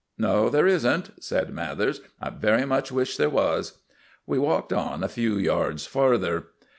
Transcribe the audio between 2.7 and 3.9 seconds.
wish there was."